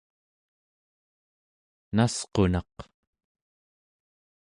nasqunaq 1.95 2.75